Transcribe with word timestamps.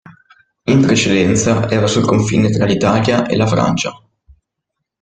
In 0.63 0.81
precedenza 0.81 1.69
era 1.69 1.85
sul 1.85 2.07
confine 2.07 2.49
tra 2.49 2.65
l'Italia 2.65 3.27
e 3.27 3.35
la 3.35 3.45
Francia. 3.45 3.91